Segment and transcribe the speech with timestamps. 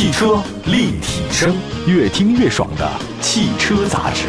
[0.00, 1.54] 汽车立体声，
[1.86, 4.28] 越听越爽的汽车杂志。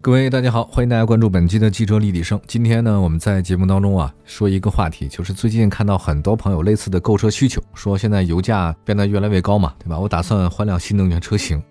[0.00, 2.40] 各位大家好，欢迎大家关注本期的汽车立体声。
[2.46, 9.98] 今天呢，我们在节目当中啊，说一个话题，就是最近看到很多朋友类似的购车需求，说现在油价变得越来越高嘛，对吧？
[9.98, 11.62] 我打算换辆新能源车型。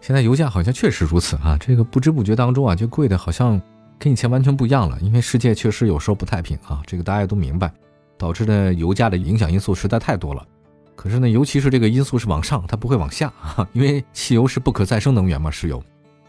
[0.00, 3.62] 现在油价好像确实如此啊，这个不知不觉当中啊，就贵的好像
[3.96, 4.98] 跟以前完全不一样了。
[5.02, 7.72] 因为世界确实有时候不太平啊，这个大家都明白，
[8.18, 10.46] 导致呢油价的影响因素实在太多了。
[10.94, 15.82] 可是呢，尤其是这个因素是往上，它不会往下啊， 因为汽油是不可再生能源嘛，石油。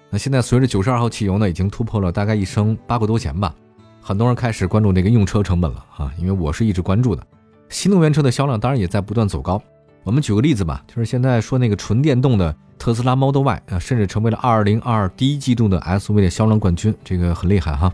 [0.09, 3.55] 那现在随着九十二号汽油呢，已经突破了大概一升八块多钱吧，
[4.01, 7.25] 很多人开始关注这个用车成本了啊，因为我是一直关注的。
[7.69, 9.61] 新能源车的销量当然也在不断走高。
[10.03, 17.91] 我们举个例子吧，就是现在说那个纯电动的特斯拉 Model Y 啊，甚至成为了二零二二第一季度的 SUV 的销量冠军，这个很厉害哈。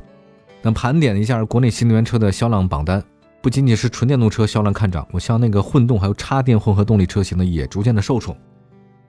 [0.62, 3.04] 那盘点一下国内新能源车的销量榜单，
[3.44, 8.34] 不仅仅是纯电动车销量看涨，我像那个混动还有插电混合动力车型呢，也逐渐的受宠。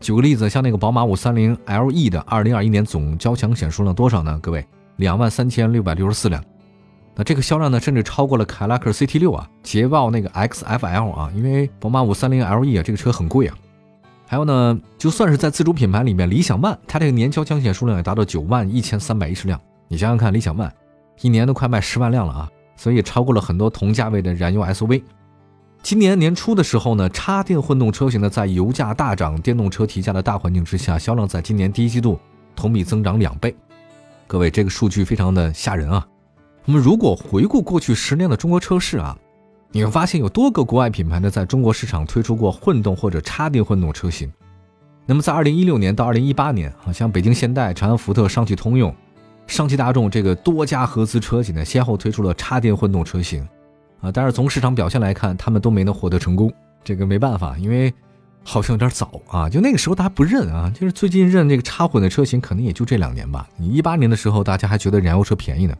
[0.00, 4.36] 举个例子，像那个宝马五三零 LE 的二零二一年总交强险数量多少呢？
[4.42, 6.42] 各位，两万三千六百六十四辆。
[7.14, 13.56] 那这个销量呢，甚至超过了凯拉克 CT 六啊，捷豹那个 XFL 啊，因为宝马五三零 LE 啊，这个车很贵啊。
[14.26, 19.60] 还有呢，就算是在自主品牌里面，理想 ONE 它这个年交强险数量也达到九万一千三百一十辆。
[19.86, 20.72] 你想想看，理想 ONE
[21.20, 25.02] 一年都快卖十万辆了啊，所以超过了很多同价位的燃油 SUV。
[25.82, 32.18] 今年年初的时候呢，插电混动车型呢，在油价大涨、电动车提价的大环境之下，销量在今年第一季度
[32.56, 33.54] 同比增长两倍。
[34.26, 36.06] 各位，这个数据非常的吓人啊！
[36.64, 39.14] 我们如果回顾过去十年的中国车市啊，
[39.72, 44.32] 你会发现有多个国外品牌呢，在中国市场推出过混动或者插电混动车型。
[45.04, 48.94] 那么在二零一六年到二零一八年，啊，像北京现代、长安福特、上汽通用、
[49.46, 53.46] 上汽大众这个多家合资车企呢，先后推出了插电混动车型。
[54.00, 56.52] 啊，但是从市场表现来看，他们都没能获得成功。
[56.82, 57.92] 这个没办法，因为
[58.42, 59.48] 好像有点早啊。
[59.48, 63.48] 就那个时候大家不认啊，就是最近认这个插混的车型，可能也就这两年吧。
[63.56, 65.74] 你一八年的时候，大家还觉得燃油车便宜呢。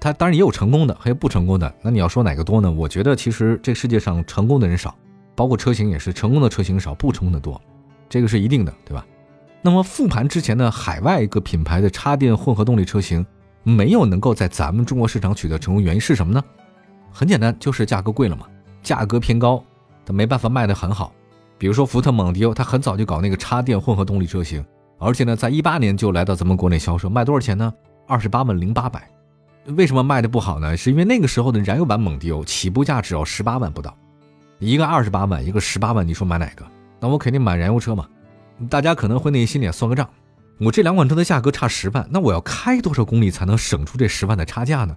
[0.00, 1.74] 它当然也有成功的，还有不成功的。
[1.82, 2.70] 那你要说哪个多呢？
[2.70, 4.94] 我觉得其实这世界上成功的人少，
[5.34, 7.60] 包括车型也是，成功的车型少，不成功的多，
[8.08, 9.04] 这个是一定的，对吧？
[9.66, 13.24] 那么复盘之前呢，海外一个品牌的插电混合动力车型
[13.62, 16.44] 没有能够在咱们中国市场取得成功，原因是什么呢？
[17.10, 18.46] 很简单，就是价格贵了嘛，
[18.82, 19.64] 价格偏高，
[20.04, 21.14] 它没办法卖得很好。
[21.56, 24.62] 比如说福特蒙迪欧，它很早就搞那个插电混合动力车型，
[24.98, 27.72] 而且呢，在一八年就来到咱们国内销售，卖多少钱呢？
[28.06, 29.08] 二十八万零八百。
[29.68, 30.76] 为什么卖的不好呢？
[30.76, 33.96] 是因为那个时候的燃油版蒙迪欧起步价只要十八万不到，
[34.58, 36.66] 一个二十八万，一个十八万，你说买哪个？
[37.00, 38.06] 那我肯定买燃油车嘛。
[38.68, 40.08] 大家可能会内心里算个账，
[40.58, 44.96] 我这两款车的价格差十万，那我要开多少公里才能省出这十万的差价呢？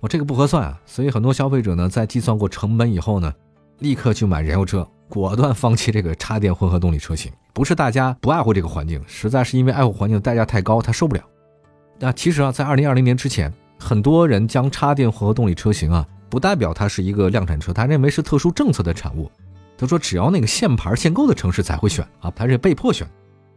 [0.00, 3.32] 我这个不合算啊，所以很多消费者呢，在计算过成本以后呢，
[3.78, 7.30] 立刻去买燃油车，果断放弃这个插电混合动力车型。
[7.52, 11.22] 不是大家不爱护这个环境，实在是因为爱护环境的代价太高，他受不了。
[11.98, 19.30] 那其实啊，在二零二零年之前，很多人将插电混合动力车型啊，不代表它是一个量产车，他认为是特殊政策的产物。
[19.82, 23.06] 他说，只要那个限牌限购的城市才会选啊，他是被迫选。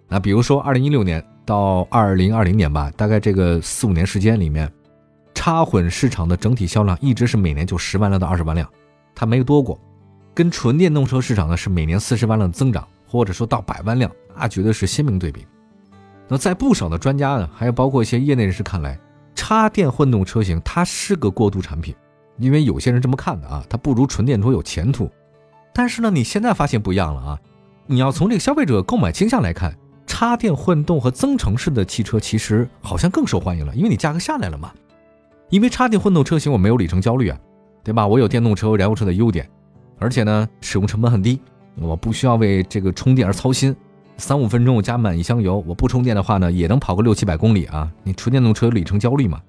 [0.08, 4.72] 那比如说二零一六年到二零二零年吧，大概这个四五年时间里面。
[5.38, 8.68] 插混市场的整体销量一直是每年就十万辆到二十万辆，
[9.14, 9.80] 它没有多过，
[10.34, 15.46] 跟纯电动车市场呢是每年四十万辆增长，或者说到百万辆，那绝对是鲜明对比。
[16.28, 18.98] 那在不少的专家呢，还有包括一些业内人士看来，
[19.36, 21.94] 插电混动车型它是个过渡产品，
[22.40, 25.12] 因为有些人这么看的啊，它不如纯电车有前途。
[25.78, 27.40] 但是呢，你现在发现不一样了啊，
[27.86, 29.76] 你要从这个消费者购买倾向来看，
[30.08, 34.72] 插电混动和增程式的汽车其实好像更受欢迎了，因为你价格下来了嘛。
[35.50, 37.38] 因为插电混动车型我没有里程焦虑啊，
[37.84, 38.08] 对吧？
[38.08, 39.50] 我有电动车、燃油车的优点，
[40.00, 41.42] 而且呢，使用成本很低，
[41.76, 43.76] 我不需要为这个充电而操心。
[44.18, 47.92] 三五分钟我加满一箱油，我不充电的话呢，也能跑个六七百公里啊。
[48.02, 49.42] 你纯电动车里程焦虑嘛？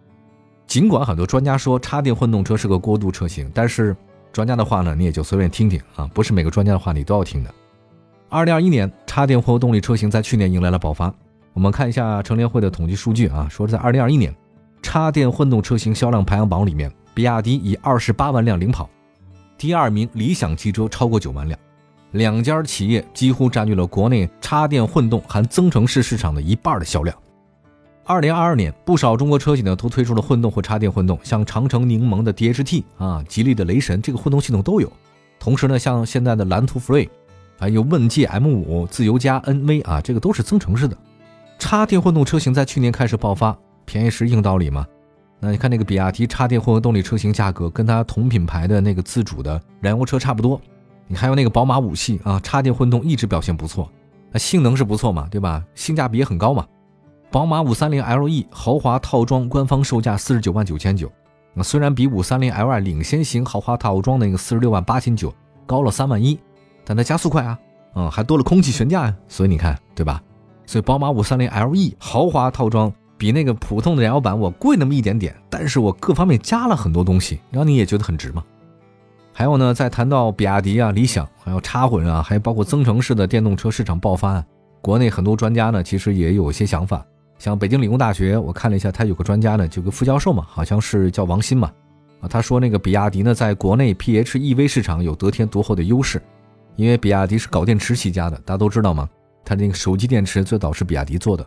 [0.67, 3.97] 尽管很多专家说插电混动车是个过渡车型，但是
[4.37, 7.51] 专家的话呢，你也就随便听听啊，不是每个专家的话你都要听的。
[8.29, 11.11] 二零二一年插电混合动力车型在去年迎来了爆发。
[11.55, 14.37] 我们看一下乘联会的统计数据啊，说是在二零二一年。
[14.83, 18.91] 插电混动车型销量排行榜里面，比亚迪以二十八万辆领跑，
[19.57, 21.59] 第二名理想汽车超过九万辆，
[22.11, 27.17] 两家企业几乎占据了国内插电混动含增程式市场的一半的销量。
[28.09, 34.91] 二零二二年，不少中国车企呢都推出了混动或插电混动，像长城柠檬的 DHT 啊，吉利的雷神这个混动系统都有。
[35.41, 37.09] 同时呢，像现在的蓝图 Free，
[37.59, 40.97] 还有问界 M5、自由加 NV 啊，这个都是增程式的
[41.59, 43.57] 插电混动车型，在去年开始爆发。
[43.85, 44.87] 便宜是硬道理嘛？
[45.41, 50.61] 那你看那个比亚迪插电混合动力车型价格，跟它同品牌的那个自主的燃油车差不多。
[51.09, 53.91] 你还有那个宝马五系啊，插电混动一直表现不错，
[54.31, 55.65] 那性能是不错嘛，对吧？
[55.75, 56.65] 性价比也很高嘛。
[57.37, 61.13] 宝马五三零 LE 豪华套装官方售价四十九万九千九，
[61.53, 65.35] 那虽然比五三零 L2 领先型豪华套装那个四十六万八千九
[65.67, 66.41] 高了三万一，
[66.83, 67.59] 但它加速快啊，
[67.95, 70.23] 嗯，还多了空气悬架呀，所以你看，对吧？
[70.65, 78.43] 所以宝马五三零 LE 豪华套装比那个普通的燃油版我贵那么一点点，但是我各方面加了很多东西，让你也觉得很值嘛。
[79.35, 84.45] 还有呢，在谈到比亚迪啊、理想，还有插混啊，还有包括增程式的电动车市场爆发，啊，
[84.81, 87.05] 国内很多专家呢，其实也有些想法。
[87.39, 91.71] 像北京理工大学，我看了一下，他有个专家呢，就个副教授嘛，好像是叫王鑫嘛，
[92.21, 96.23] 啊，他说那个比亚迪呢，在国内 PHEV 市场有得天独厚的优势，
[96.77, 99.09] 因为比亚迪是搞电池起家的，大家都知道吗？
[99.45, 101.47] 他那个手机电池最早是比亚迪做的，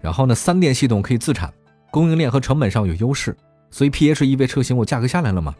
[0.00, 1.52] 然后呢，三电系统可以自产，
[1.90, 3.36] 供应链和成本上有优势，
[3.70, 5.54] 所以 PHEV 车型我价格下来了嘛。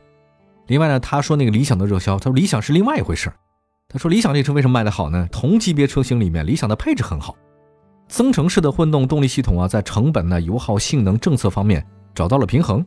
[0.66, 3.30] 另外呢，他说那个理想的热销，他说理想是另外一回事
[3.88, 5.28] 他说理想这车为什么卖得好呢？
[5.32, 7.36] 同级别车型里面，理想的配置很好，
[8.10, 11.82] 增程式的混动动力系统啊，在成本呢、油耗、性能、政策方面
[12.14, 12.84] 找到了平衡。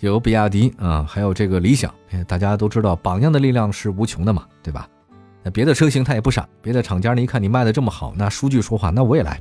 [0.00, 1.92] 有比亚迪啊，还有这个理想，
[2.28, 4.88] 大家都知道榜样的力量是无穷的嘛，对吧？
[5.42, 9.40] 那别的车型它也不傻，别的厂家呢一看你卖的这么好，那数据说话，那我也来。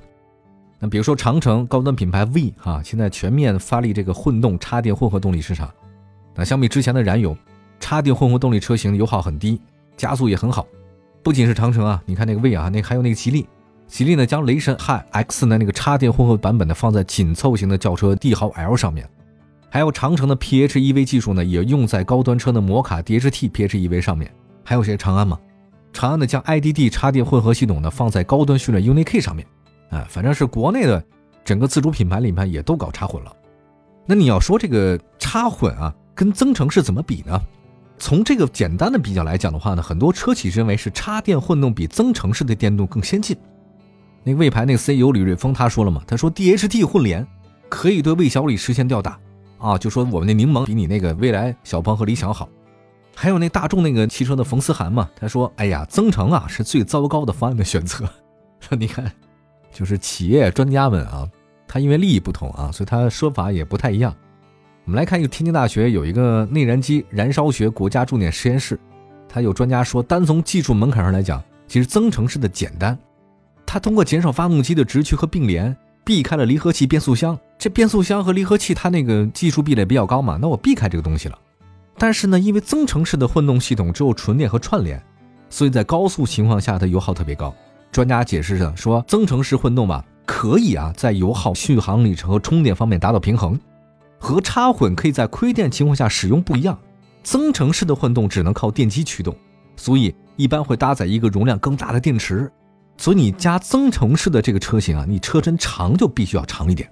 [0.79, 5.69] 那比如说长城高端品牌 V 啊，现在全面发力这个混动插电混合动力市场。
[6.33, 7.37] 那相比之前的燃油。
[7.79, 9.61] 插电混合动力车型油耗很低，
[9.95, 10.65] 加速也很好。
[11.21, 13.47] 不仅是长城啊，你看那个 V 啊，那还有那个吉利，
[13.87, 19.09] 吉利呢将雷神 Hi X 呢那个插电混合版本呢放在紧凑型的轿车帝豪 L 上面，
[19.69, 24.31] 还有长城的 PHEV 技术呢也用在高端车的摩卡 DHT PHEV 上面，
[24.63, 25.39] 还有些长安嘛，
[25.93, 29.47] 长安呢将 IDD 插电混合系统呢放在高端训练 UNI-K 上面，
[29.89, 31.03] 啊，反正是国内的
[31.45, 33.33] 整个自主品牌里面也都搞插混了。
[34.05, 37.41] 那你要说这个插混啊，跟增程式怎么比呢？
[37.97, 43.35] 从这个简单的比较来讲的话呢，很多车企认为是插电混动比增程式的电动更先进。
[44.27, 47.25] 那魏牌那个 CEO 李瑞峰他说了嘛，他说 DHT 混联
[47.69, 49.17] 可以对魏小李实现吊打
[49.57, 52.49] 啊，就说我们那柠檬比你那个未来小鹏和理想好。
[53.15, 58.03] 还有那大众那个汽车的冯思涵嘛，他说哎呀，增程啊是最糟糕的方案的选择。
[58.59, 59.09] 说你看，
[59.71, 61.25] 就是企业专家们啊，
[61.65, 64.13] 他因为利益不同啊，所以他说法也不太一样。
[64.83, 68.77] 我们来看一个天津大学有一个内燃机燃烧学国家重点实验室，
[69.29, 72.97] 它有专家说，单从技术门槛上来讲，其实增程式的简单，
[73.67, 75.75] 它通过减少发动机的直驱和并联，
[76.05, 77.37] 避开了离合器、变速箱。
[77.59, 81.37] 这变速箱和离合器它那个技术壁垒比较高嘛，那我避开这个东西了。
[81.97, 85.03] 但是呢，因为增程式的混动系统只有纯电和串联，
[85.49, 87.53] 所以在高速情况下它油耗特别高。
[87.91, 93.59] 专家解释着说，增程式混动吧，可以啊，在油耗、续航里程和充电方面达到平衡。
[94.17, 96.77] 和插混可以在亏电情况下使用不一样，
[97.21, 99.35] 增程式的混动只能靠电机驱动，
[99.75, 102.49] 所以一般会搭载一个容量更大的电池。
[102.97, 106.91] 所以你加增程式的这个车型啊，你车身长就必须要长一点，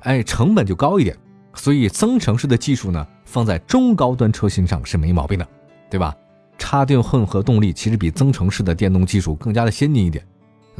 [0.00, 1.16] 哎，成本就高一点。
[1.54, 5.48] 所以增程式的技术呢，放在中高端车型上是没毛病的，
[5.90, 6.14] 对吧？
[6.56, 10.24] 插电混合动力其实比增程式的电动技术更加的先进一点。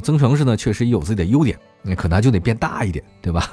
[0.02, 3.50] 增程式呢，确实也有自己的优点，那可能就得变大一点，对吧？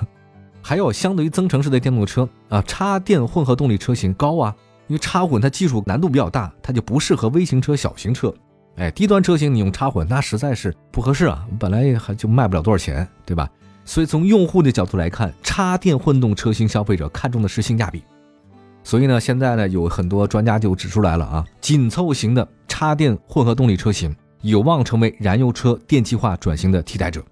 [0.61, 4.55] 还有相对于增程式的电动车啊，插电混合动力车型高啊，
[4.87, 8.33] 因为插混它技术难度比较大，它就不适合微型车、小型车。
[8.77, 13.49] 哎，低端车型你用插混那实在是不合适啊，本来还就卖不了多少钱，对吧？
[13.85, 18.03] 所以从用户的角度来看，插电混动车型消费者看重的是性价比。
[18.83, 27.23] 所以呢，现在呢有很多专家就指出来了啊，紧凑型的插电混合动力车型有望成为燃油车电气化转型的替代者。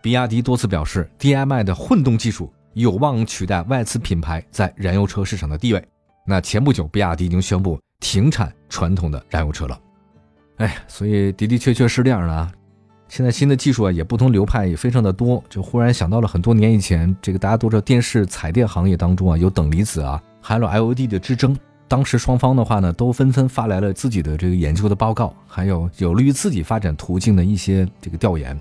[0.00, 5.84] 比亚迪多次表示，DMI 的混动技术有望取代外资品牌在燃油车市场的地位。
[6.26, 9.78] 那前不久，比亚迪已经宣布停产传统的燃油车了。
[10.56, 12.52] 哎，所以的的确确是这样的啊。
[13.08, 15.42] 现在新的技术啊，也不同流派也非常的多。
[15.48, 21.56] 就忽然想到了很多年以前，这个大家都知道，电视彩电行业当中啊，有等离子啊，还有 LED 的之争。
[21.88, 28.58] 当时双方的话呢，都纷纷发来了自己的这个研究的报告，还有有利于自己发展途径的一些这个调研。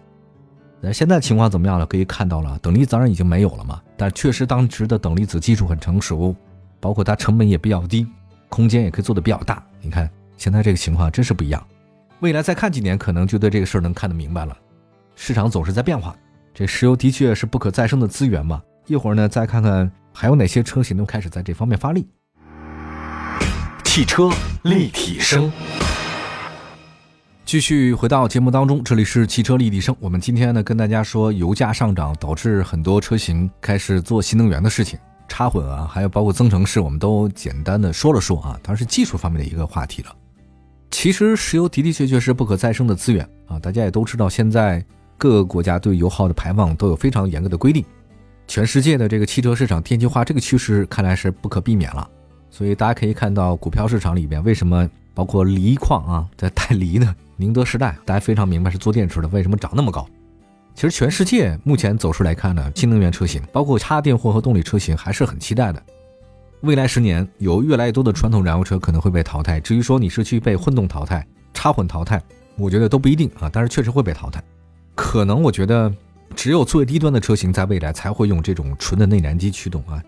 [0.82, 1.86] 那现在情况怎么样了？
[1.86, 3.82] 可以看到了，等离子当然已经没有了嘛。
[3.96, 6.36] 但确实当时的等离子技术很成熟，
[6.82, 8.06] 包括它成本也比较低，
[8.50, 9.64] 空间也可以做的比较大。
[9.80, 11.66] 你看现在这个情况真是不一样。
[12.22, 14.56] 未来再看几年，可能就对这个事儿能看得明白了。
[15.16, 16.16] 市场总是在变化，
[16.54, 18.62] 这石油的确是不可再生的资源嘛。
[18.86, 22.08] 一会儿呢，再看看还有哪些车型都开始在这方面发力。
[23.84, 24.30] 汽车
[24.62, 25.52] 立体声。
[27.44, 29.96] 继续回到节目当中，这里是汽车立体声。
[30.00, 40.16] 我们今天呢跟大家说，油价上涨导致很多车型开始做新能源的事情，插插混啊，还有包括增程式，我们都简单的说了说啊，当然是技术方面的一个话题了。
[40.92, 44.84] 其实石油的的确确是不可再生的资源啊，大家也都知道，现在
[45.18, 47.84] 各个国家对油耗的排放都有非常严格的规定，
[48.48, 52.08] 全世界的这个汽车市场电气化这个趋势看来是不可避免了。
[52.52, 60.06] 所以大家可以看到，股票市场里边为什么包括锂矿啊，在带锂呢宁德时代，大家非常明白是做电池的，为什么涨那么高？
[60.76, 65.82] 其实全世界目前走势来看呢，新能源车型，包括插电混合动力车型，还是很期待的。
[66.62, 69.60] 未来十年，有越来越多的传统燃油车可能会被淘汰。
[69.60, 71.26] 至于说你是去被混动淘汰、
[71.56, 72.22] 插混淘汰，
[72.56, 73.50] 我觉得都不一定啊。
[73.52, 74.44] 但是确实会被淘汰。
[74.94, 75.92] 可能我觉得，
[76.36, 80.04] 只有最低端的车型在未来才会用这种纯的内燃机驱动啊。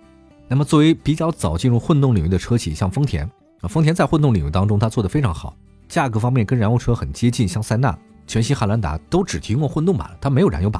[0.48, 3.28] 那么作为比较早进入混动领域的车企，像丰田
[3.62, 5.58] 啊，丰田在混动领域当中它做得非常好，
[5.90, 7.48] 价格方面跟燃油车很接近。
[7.48, 10.80] 像塞纳、全新汉兰达都只提供混动版，它没有燃油版。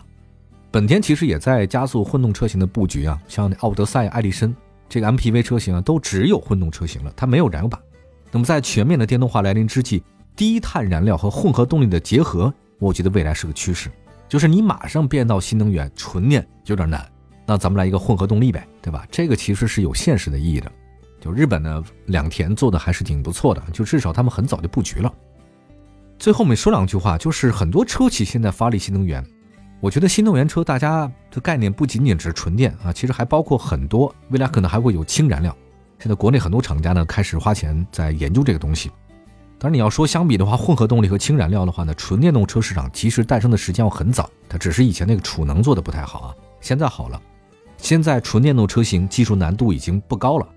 [0.70, 4.54] 本田其实也在加速混动车型的布局啊，像奥德赛、艾力绅。
[4.94, 7.82] 这个 MPV 车型啊，都只有混动车型了，它没有燃油版。
[8.32, 10.04] 那么在全面的电动化来临之际，
[10.36, 13.90] 低碳燃料和混合动力的结合，我觉得未来是个趋势。
[14.30, 17.04] 就是你马上变到新能源纯电有点难，
[17.44, 19.04] 那咱们来一个混合动力呗，对吧？
[19.10, 20.72] 这个其实是有现实的意义的。
[21.20, 25.12] 就日本呢，两田做的还是挺不错的，就至少他们很早就布局了。
[26.20, 29.26] 最后面说两句话，就是很多车企现在发力新能源。
[29.84, 35.54] 我觉得新能源车大家的概念不仅仅是纯电啊，其实还包括很多，未来可能还会有氢燃料。
[36.00, 38.90] 现在国内很多厂家呢开始花钱在研究这个东西。
[39.60, 47.22] 当然你要说相比的话，混合动力和氢燃料的话呢，纯电动车市场其实诞生的时间要很早，它只是以前那个储能做的不太好啊，现在好了。
[47.76, 50.48] 现在纯电动车型技术难度已经不高了，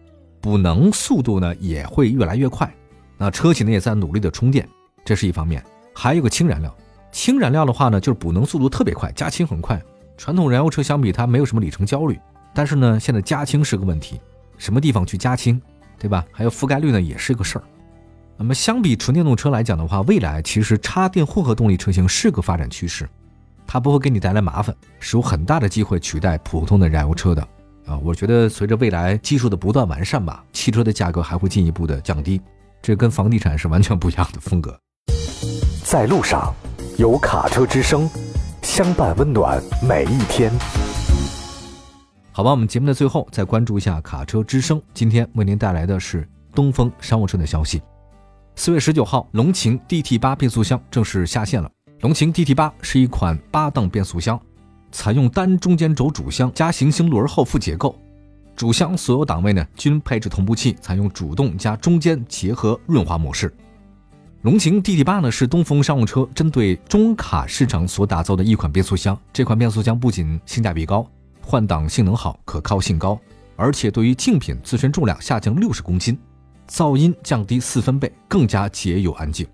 [0.40, 2.72] 补能速度呢也会越来越快。
[3.18, 4.68] 那车企呢也在努力的充电，
[5.04, 5.60] 这是一方面，
[5.92, 6.72] 还有个氢燃料。
[7.16, 9.82] 氢燃料的话呢，就是补能速度特别快，加氢很快。
[10.18, 12.20] 传统燃油车相比，它没有什么里程焦虑。
[12.54, 14.20] 但是呢，现在加氢是个问题，
[14.58, 15.58] 什么地方去加氢，
[15.98, 16.26] 对吧？
[16.30, 17.64] 还有覆盖率呢，也是个事儿。
[18.36, 23.08] 那么相比纯电动车来讲的话，未来其实插电混合动力车型是个发展趋势，
[23.66, 27.40] 它不会给你带来麻烦，是有很大的机会取代普通的燃油车的。
[27.86, 32.38] 啊，我觉得随着未来技术的不断完善吧，汽车的价格还会进一步的降低，
[32.82, 34.78] 这跟房地产是完全不一样的风格。
[35.82, 36.54] 在路上。
[36.98, 38.08] 有卡车之声，
[38.62, 40.50] 相伴温暖每一天。
[42.32, 47.82] 好吧，我们节目的最后再关注一下卡车之声，今天为您带来的是东风商务车的消息。
[48.54, 51.70] 四月十九号，龙擎 DT 八变速箱正式下线了。
[52.00, 54.40] 龙擎 DT 八是一款八档变速箱，
[54.90, 57.94] 采用单中间轴主箱加行星轮后副结构，
[58.54, 63.54] 主箱所有档位呢均配置同步器，采用主动加中间结合润滑模式。
[64.46, 69.20] 龙擎 DT 八呢是东风商务车针对中卡市场所打造的一款变速箱。
[69.32, 71.04] 这款变速箱不仅性价比高，
[71.42, 73.18] 换挡性能好，可靠性高，
[73.56, 76.16] 而且对于竞品自身重量下降六十公斤，
[76.68, 79.44] 噪音降低四分贝，更加节油安静。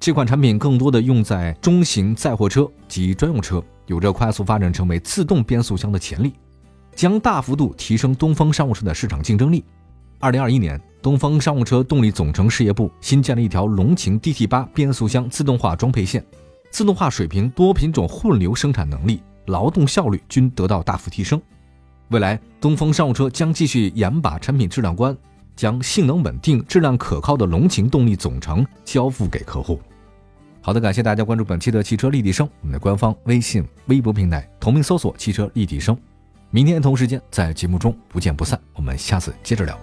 [0.00, 6.32] 这款产品更多的用在中型载货车及专用车，有着快速发展成为自动变速箱的潜力，
[6.94, 9.62] 将大幅度提升东风商务车的市场竞争力。
[10.24, 10.80] 二零二一年。
[11.02, 16.24] 东风商务车动力总成事业部新建了一条龙擎 DT 八变速箱自动化装配线，
[16.70, 21.38] 自动化水平、多品种混流生产能力、劳动效率均得到大幅提升。
[22.08, 25.14] 未来，东风商务车将继续严把产品质量关，
[25.54, 29.78] 将性能稳定、质量可靠的龙擎动力总成交付给客户。
[30.62, 35.94] 好的，感谢大家关注本期的汽车立体声，我们的官方微信、微博平台同名搜索“汽车立体声”。
[36.48, 39.78] 明天同时间在节目中不见不散，我们下次接着聊。